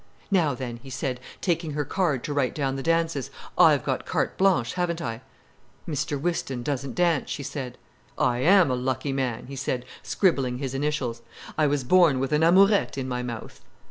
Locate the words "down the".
2.55-2.81